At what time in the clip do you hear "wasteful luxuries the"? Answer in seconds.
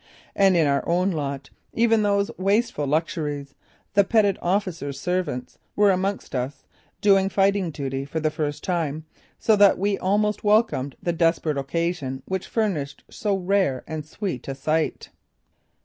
2.35-4.03